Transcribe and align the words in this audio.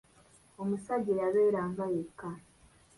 Omusajja 0.61 1.11
eyabeeranga 1.17 1.85
yekka. 1.93 2.29